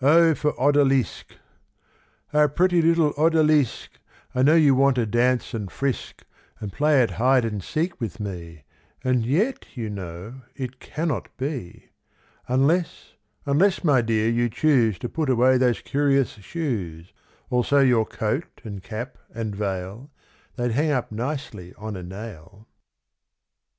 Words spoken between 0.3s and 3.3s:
for Odalisque. O pretty little